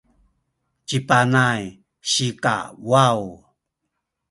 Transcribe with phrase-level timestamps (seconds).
[0.87, 1.61] ci Panay
[2.11, 3.21] sikawaw